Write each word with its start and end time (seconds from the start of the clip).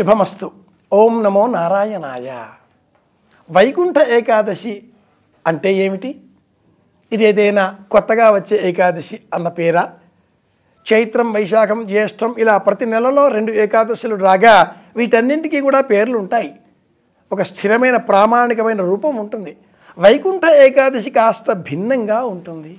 శుభమస్తు. 0.00 0.50
ఓం 0.92 1.22
నమో 1.22 1.46
నారాయణాయ. 1.46 2.44
వైకుంఠ 3.50 3.98
ఏకాదశి 3.98 4.82
అంటే 5.46 5.72
ఏమిటి? 5.74 6.20
ఇది 7.12 7.24
ఏదైనా 7.24 7.78
కొత్తగా 7.90 8.30
వచ్చే 8.30 8.68
ఏకాదశి 8.68 9.20
అన్న 9.34 9.48
పేరా? 9.48 9.92
చైత్రం 10.92 11.32
వైశాఖం 11.32 11.86
జ్యేష్టం 11.86 12.34
ఇలా 12.38 12.58
ప్రతి 12.58 12.86
నెలలో 12.86 13.28
రెండు 13.28 13.52
ఏకాదశులు 13.52 14.14
రాగా 14.14 14.76
వీటన్నింటికీ 14.96 15.60
కూడా 15.60 15.80
పేర్లు 15.80 16.18
ఉంటాయి 16.18 16.54
ఒక 17.32 17.42
స్థిరమైన 17.42 17.96
ప్రామాణికమైన 17.96 18.80
రూపం 18.82 19.16
ఉంటుంది. 19.16 19.56
వైకుంఠ 19.98 20.44
ఏకాదశి 20.44 21.10
కాస్త 21.10 21.52
భిన్నంగా 21.52 22.24
ఉంటుంది. 22.24 22.78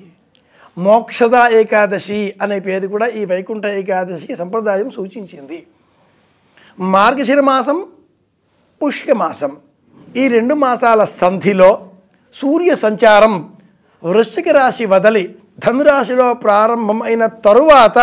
మోక్షద 0.77 1.51
ఏకాదశి 1.51 2.35
అనే 2.41 2.59
పేరు 2.59 2.87
కూడా 2.87 3.07
ఈ 3.07 3.25
వైకుంఠ 3.25 3.65
ఏకాదశికి 3.65 4.35
సంప్రదాయం 4.35 4.89
సూచించింది. 4.89 5.67
మార్గశిర 6.81 7.39
మాసం 7.41 7.85
పుష్యమాసం. 8.81 9.51
ఈ 10.17 10.27
రెండు 10.27 10.53
మాసాల 10.53 11.03
సంధిలో 11.03 11.87
సూర్య 12.35 12.75
సంచారం 12.75 13.49
వృశ్చిక 14.03 14.49
రాశి 14.49 14.85
వదలి 14.85 15.35
ధనురాశిలో 15.65 16.33
ప్రారంభమైన 16.33 17.25
తరువాత 17.25 17.99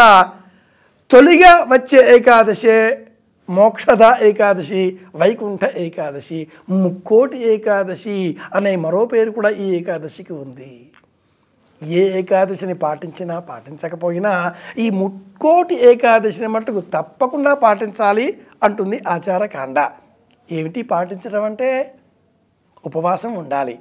తొలిగా 1.11 1.53
వచ్చే 1.69 2.17
ఏకాదశే 2.17 3.05
మోక్షద 3.51 4.05
ఏకాదశి 4.23 4.99
వైకుంఠ 5.15 5.65
ఏకాదశి 5.65 6.47
ముక్కోటి 6.71 7.39
ఏకాదశి 7.49 8.37
అనే 8.55 8.77
మరో 8.77 9.05
పేరు 9.05 9.31
కూడా 9.31 9.49
ఈ 9.49 9.69
ఏకాదశికి 9.75 10.33
ఉంది. 10.33 10.73
ఏ 11.83 12.19
ఏకాదశిని 12.19 12.75
పాటించినా 12.75 13.39
పాటించకపోయినా 13.39 14.55
ఈ 14.79 14.91
ముక్కోటి 14.91 15.75
ఏకాదశిని 15.91 16.47
మట్టుకు 16.47 16.81
తప్పకుండా 16.81 17.55
పాటించాలి. 17.55 18.37
అంటుంది 18.63 19.03
ఆచారకాండ. 19.09 19.91
ఏమిటి 20.53 20.83
పాటించడం 20.83 21.45
అంటే 21.45 21.95
ఉపవాసం 22.87 23.35
ఉండాలి. 23.35 23.79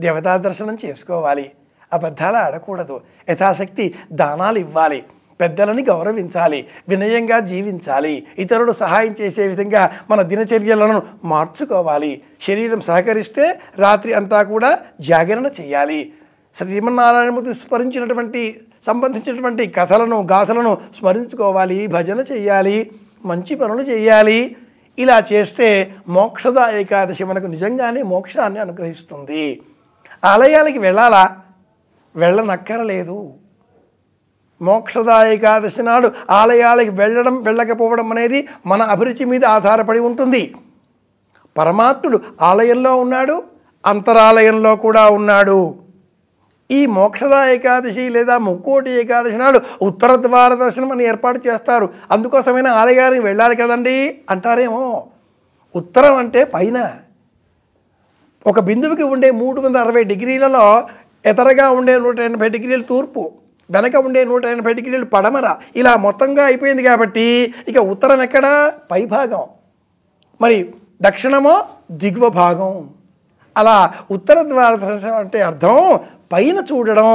దేవతా 0.00 0.36
దర్శనం 0.36 0.78
చేసుకోవాలి. 0.84 1.50
అబద్ధాలు 1.92 2.36
ఆడకూడదు. 2.36 3.00
యథాశక్తి 3.30 3.94
దానాలు 4.12 4.58
ఇవ్వాలి. 4.58 5.04
పెద్దలని 5.40 5.84
గౌరవించాలి. 5.84 6.66
వినయంగా 6.88 7.38
జీవించాలి. 7.38 8.26
ఇతరులు 8.38 8.72
సహాయం 8.72 9.14
చేసే 9.20 9.46
విధంగా 9.46 9.90
మన 10.10 10.22
దినచర్యలను 10.22 11.02
మార్చుకోవాలి. 11.24 12.22
శరీరం 12.42 12.80
సహకరిస్తే 12.80 13.60
రాత్రి 13.76 14.12
అంతా 14.14 14.42
కూడా 14.42 14.78
జాగరణ 15.00 15.46
చేయాలి. 15.46 16.12
శ్రీమన్నారాయణమూర్తి 16.54 17.54
స్మరించినటువంటి 17.54 18.60
సంబంధించినటువంటి 18.82 19.66
కథలను 19.66 20.28
గాథలను 20.32 20.78
స్మరించుకోవాలి 20.98 21.86
భజన 21.86 22.24
చేయాలి. 22.32 22.90
మంచి 23.24 23.56
పనులు 23.56 23.82
చేయాలి. 23.82 24.56
ఇలా 24.98 25.22
చేస్తే 25.32 25.94
మోక్షద 26.08 26.58
ఏకాదశి 26.74 27.24
మనకు 27.24 27.46
నిజంగానే 27.46 28.02
మోక్షాన్ని 28.02 28.60
అనుగ్రహిస్తుంది. 28.60 29.62
ఆలయాలకి 30.24 30.78
వెళ్ళాలా? 30.78 31.36
వెళ్ళనక్కరలేదు. 32.16 33.32
మోక్షద 34.62 35.26
ఏకాదశి 35.26 35.82
నాడు 35.82 36.12
ఆలయాలకి 36.30 36.90
వెళ్ళడం 36.90 37.42
వెళ్ళకపోవడం 37.42 38.12
అనేది 38.12 38.48
మన 38.66 38.82
అభిరుచి 38.82 39.24
మీద 39.24 39.44
ఆధారపడి 39.44 39.98
ఉంటుంది. 39.98 40.54
పరమాత్ముడు 41.58 42.20
ఆలయంలో 42.40 42.96
ఉన్నాడు 42.96 43.42
అంతరాలయంలో 43.86 44.76
కూడా 44.76 45.08
ఉన్నాడు. 45.08 45.74
ఈ 46.70 46.86
మోక్షద 46.86 47.32
ఏకాదశి 47.48 48.08
లేదా 48.08 48.38
ముక్కోటి 48.38 48.90
ఏకాదశి 48.90 49.36
నాడు 49.36 49.60
ఉత్తర 49.82 50.16
ద్వార 50.16 50.54
దర్శనం 50.54 50.92
అని 50.92 51.04
ఏర్పాటు 51.04 51.40
చేస్తారు. 51.48 51.88
అందుకోసమైన 52.10 52.68
ఆలయానికి 52.68 53.20
వెళ్ళాలి 53.20 53.56
కదండి? 53.56 54.18
అంటారేమో. 54.30 55.06
ఉత్తరం 55.76 56.16
అంటే 56.16 56.44
పైన. 56.44 56.92
ఒక 58.46 58.60
బిందువుకి 58.60 59.02
ఉండే 59.02 59.30
మూడు 59.30 59.60
వందల 59.60 59.78
అరవై 59.78 60.04
డిగ్రీలలో 60.04 60.88
ఎతరగా 61.26 61.70
ఉండే 61.70 61.98
నూట 61.98 62.20
ఎనభై 62.20 62.48
డిగ్రీలు 62.48 62.82
తూర్పు 62.82 63.32
వెనక 63.70 63.96
ఉండే 63.96 64.24
నూట 64.24 64.44
ఎనభై 64.44 64.74
డిగ్రీలు 64.74 65.04
పడమర. 65.04 65.56
ఇలా 65.76 65.96
మొత్తంగా 65.96 66.44
అయిపోయింది 66.44 66.82
కాబట్టి 66.82 67.54
ఇక 67.68 67.78
ఉత్తరం 67.78 68.22
ఎక్కడా? 68.22 68.72
పైభాగం 68.90 69.44
మరి 70.40 70.74
దక్షిణమో 71.02 71.64
దిగువ 71.92 72.28
భాగం. 72.28 72.90
అలా 73.56 73.92
ఉత్తర 74.10 74.42
ద్వార 74.42 74.74
దర్శనం 74.74 75.14
అంటే 75.14 75.42
అర్థం 75.42 76.00
పైన 76.32 76.58
చూడడం 76.72 77.08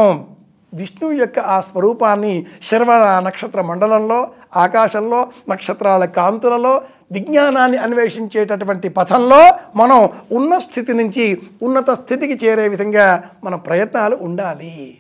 విష్ణువు 0.73 1.13
యొక్క 1.13 1.39
ఆ 1.39 1.61
స్వరూపాన్ని 1.61 2.45
శర్వణ 2.63 3.03
నక్షత్ర 3.25 3.61
మండలంలో 3.61 4.27
ఆకాశంలో 4.55 5.27
నక్షత్రాల 5.49 6.05
కాంతులలో 6.05 6.81
విజ్ఞానాన్ని 7.11 7.77
అన్వేషించేటటువంటి 7.77 8.89
పథంలో 8.89 9.53
మనం 9.75 10.09
ఉన్న 10.31 10.57
స్థితి 10.57 10.93
నుంచి 10.93 11.41
ఉన్నత 11.61 11.91
స్థితికి 11.91 12.45
చేరే 12.45 12.67
విధంగా 12.67 13.23
మన 13.43 13.55
ప్రయత్నాలు 13.55 14.15
ఉండాలి. 14.15 14.97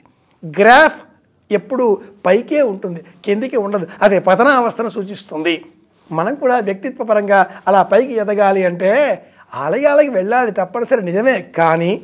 గ్రాఫ్ 0.59 0.99
ఎప్పుడు 1.51 2.01
పైకే 2.25 2.61
ఉంటుంది 2.61 3.03
కిందికి 3.25 3.57
ఉండదు. 3.57 3.87
అదే 4.01 4.19
పతనావస్థను 4.19 4.89
సూచిస్తుంది. 4.89 5.65
మనం 6.11 6.35
కూడా 6.35 6.59
వ్యక్తిత్వపరంగా 6.59 7.45
అలా 7.67 7.83
పైకి 7.83 8.13
ఎదగాలి 8.13 8.65
అంటే 8.65 8.91
ఆలయాలకి 9.55 10.09
వెళ్ళాలి 10.09 10.51
తప్పనిసరి 10.51 11.05
నిజమే. 11.05 11.45
కానీ 11.57 12.01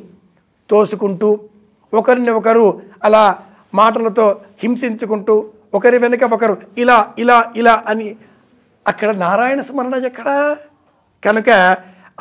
తోసుకుంటూ 0.70 1.40
ఒకరిని 1.92 2.30
ఒకరు 2.30 2.80
అలా 3.04 3.38
మాటలతో 3.74 4.40
హింసించుకుంటూ 4.62 5.44
ఒకరి 5.74 5.98
వెనుక 5.98 6.24
ఒకరు 6.32 6.56
ఇలా 6.78 7.08
ఇలా 7.18 7.52
ఇలా 7.56 7.82
అని 7.86 8.16
అక్కడ 8.86 9.10
నారాయణ 9.10 9.60
స్మరణ 9.60 9.94
ఎక్కడా? 9.94 10.56
కనుక 11.24 11.50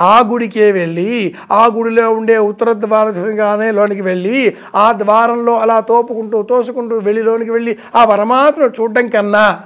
ఆ 0.01 0.19
గుడికే 0.31 0.71
వెళ్ళి 0.71 1.35
ఆ 1.51 1.67
గుడిలో 1.67 2.11
ఉండే 2.11 2.37
ఉత్తర 2.37 2.73
ద్వారంగానే 2.73 3.71
లోనికి 3.71 4.01
వెళ్ళి 4.01 4.55
ఆ 4.75 4.91
ద్వారంలో 4.91 5.59
అలా 5.59 5.79
తోపుకుంటూ 5.79 6.43
తోసుకుంటూ 6.43 6.97
వెళ్ళి 6.97 7.23
లోనికి 7.23 7.51
వెళ్ళి 7.51 7.77
ఆ 7.95 8.05
పరమాత్మను 8.05 8.81
చూడడం 8.81 9.09
కన్నా 9.09 9.61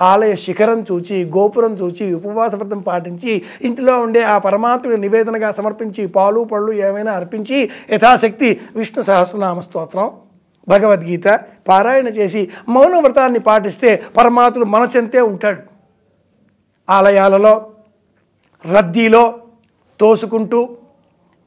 ఆలయ 0.00 0.34
శిఖరం 0.34 0.86
చూచి 0.90 1.24
గోపురం 1.24 1.72
చూచి 1.74 2.14
ఉపవాస 2.14 2.54
వ్రతం 2.54 2.80
పాటించి 2.80 3.42
ఇంటిలో 3.62 4.00
ఉండే 4.00 4.22
ఆ 4.22 4.38
పరమాత్ముడి 4.38 4.96
నివేదనగా 4.96 5.52
సమర్పించి 5.52 6.06
పాలు 6.06 6.40
పళ్ళు 6.40 6.72
ఏమైనా 6.72 7.12
అర్పించి 7.12 7.70
యథాశక్తి 7.92 8.60
విష్ణు 8.76 9.02
సహస్రనామ 9.02 9.60
స్తోత్రం 9.60 10.08
భగవద్గీత 10.68 11.28
పారాయణ 11.68 12.08
చేసి 12.08 12.48
మౌన 12.68 12.96
వ్రతాన్ని 12.96 13.38
పాటిస్తే 13.38 13.90
పరమాత్ముడు 14.16 14.64
మన 14.64 14.88
చెంతే 14.96 15.20
ఉంటాడు. 15.20 15.60
ఆలయాలలో 16.88 17.54
రద్దీలో 18.64 19.22
తోసుకుంటూ 20.00 20.60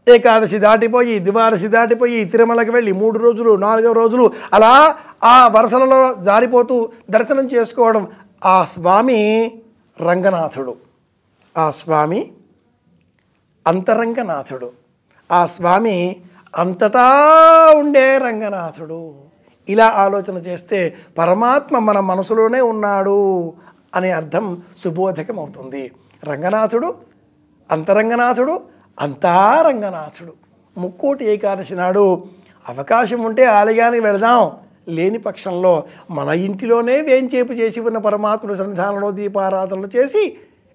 ఏకాదశి 0.07 0.57
దాటిపోయి 0.57 1.19
దివాదశి 1.19 1.67
దాటిపోయి 1.67 2.25
తిరుమలకి 2.25 2.71
వెళ్ళి 2.71 2.91
మూడు 2.91 3.17
రోజులు 3.19 3.55
నాలుగో 3.55 3.91
రోజులు 3.91 4.31
అలా 4.53 4.71
ఆ 5.23 5.47
వరుసలలో 5.47 6.13
జారిపోతూ 6.23 6.89
దర్శనం 7.09 7.45
చేసుకోవడం 7.45 8.07
ఆ 8.45 8.63
స్వామి 8.63 9.51
రంగనాథుడు. 10.01 10.75
ఆ 11.57 11.71
స్వామి 11.71 12.31
అంతరంగనాథుడు. 13.67 14.71
ఆ 15.31 15.45
స్వామి 15.45 16.21
అంతటా 16.57 17.05
ఉండే 17.75 18.17
రంగనాథుడు. 18.17 19.13
ఇలా 19.69 19.87
ఆలోచన 19.87 20.37
చేస్తే 20.37 20.95
పరమాత్మ 21.17 21.79
మన 21.79 21.99
మనసులోనే 21.99 22.61
ఉన్నాడు 22.61 23.53
అనే 23.95 24.11
అర్థం 24.11 24.61
సుబోధకం 24.83 25.39
అవుతుంది 25.39 25.91
రంగనాథుడు 26.23 26.95
అంతరంగనాథుడు 27.71 28.61
అంతా 28.99 29.61
రంగనాథుడు. 29.61 30.33
ముక్కోటి 30.77 31.25
ఏకాదశి 31.25 31.75
నాడు 31.75 32.25
అవకాశం 32.69 33.21
ఉంటే 33.21 33.45
ఆలయానికి 33.45 34.03
వెళదాం. 34.03 34.51
లేని 34.95 35.19
పక్షంలో 35.27 35.73
మన 36.11 36.29
ఇంటిలోనే 36.47 37.01
వేంచేపు 37.01 37.53
చేసి 37.53 37.79
ఉన్న 37.79 37.97
పరమాత్ముడు 37.97 38.55
సన్నిధానంలో 38.55 39.11
దీపారాధనలు 39.19 39.89
చేసి 39.95 40.23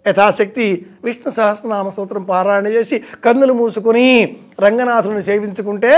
యథాశక్తి 0.07 0.67
విష్ణు 1.05 1.31
సహస్రనామ 1.31 1.89
స్తోత్రం 1.89 2.25
పారాయణ 2.25 2.67
చేసి 2.67 2.97
కన్నులు 3.25 3.53
మూసుకొని 3.53 4.37
రంగనాథుని 4.61 5.23
సేవించుకుంటే 5.23 5.93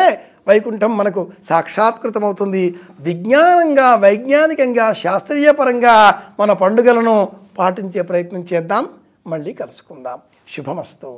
వైకుంఠం 0.48 0.92
మనకు 0.96 1.22
సాక్షాత్కృతమవుతుంది. 1.48 2.62
విజ్ఞానంగా 3.00 3.88
వైజ్ఞానికంగా 3.94 4.86
శాస్త్రీయపరంగా 4.92 5.96
మన 6.40 6.52
పండుగలను 6.52 7.16
పాటించే 7.58 8.02
ప్రయత్నం 8.02 8.44
చేద్దాం. 8.52 8.84
మళ్ళీ 9.26 9.52
కలుసుకుందాం. 9.52 10.18
శుభమస్తు. 10.56 11.10